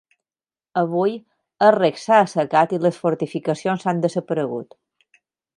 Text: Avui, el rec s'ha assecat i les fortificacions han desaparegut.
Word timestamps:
Avui, 0.81 1.11
el 1.67 1.73
rec 1.75 2.01
s'ha 2.05 2.19
assecat 2.29 2.75
i 2.79 2.81
les 2.87 2.99
fortificacions 3.05 3.89
han 3.93 4.05
desaparegut. 4.07 4.79